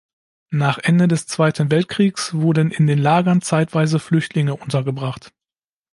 Nach 0.49 0.79
Ende 0.79 1.07
des 1.07 1.27
Zweiten 1.27 1.69
Weltkriegs 1.69 2.33
wurden 2.33 2.71
in 2.71 2.87
den 2.87 2.97
Lagern 2.97 3.43
zeitweise 3.43 3.99
Flüchtlinge 3.99 4.55
untergebracht. 4.55 5.31